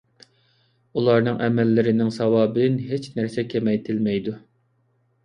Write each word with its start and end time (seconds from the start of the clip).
ئۇلارنىڭ 1.01 1.35
ئەمەللىرىنىڭ 1.47 2.09
ساۋابىدىن 2.15 2.79
ھېچ 2.87 3.11
نەرسە 3.21 3.45
كېمەيتىلمەيدۇ. 3.53 4.35